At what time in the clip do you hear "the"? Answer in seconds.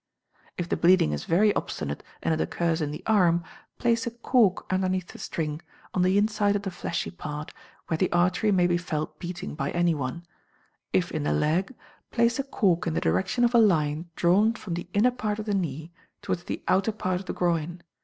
0.67-0.77, 2.89-3.03, 5.09-5.19, 6.01-6.17, 6.63-6.71, 7.99-8.11, 11.21-11.33, 12.95-12.99, 14.73-14.87, 15.45-15.53, 16.45-16.63, 17.27-17.33